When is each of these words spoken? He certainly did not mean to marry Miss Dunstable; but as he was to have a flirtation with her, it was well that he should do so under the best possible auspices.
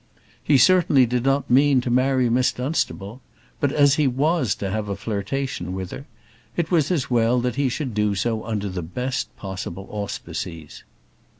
He 0.43 0.57
certainly 0.57 1.05
did 1.05 1.23
not 1.23 1.47
mean 1.47 1.79
to 1.81 1.91
marry 1.91 2.27
Miss 2.27 2.51
Dunstable; 2.51 3.21
but 3.59 3.71
as 3.71 3.97
he 4.01 4.07
was 4.07 4.55
to 4.55 4.71
have 4.71 4.89
a 4.89 4.95
flirtation 4.95 5.73
with 5.75 5.91
her, 5.91 6.05
it 6.57 6.71
was 6.71 7.11
well 7.11 7.39
that 7.41 7.53
he 7.53 7.69
should 7.69 7.93
do 7.93 8.15
so 8.15 8.43
under 8.43 8.67
the 8.67 8.81
best 8.81 9.29
possible 9.37 9.87
auspices. 9.91 10.81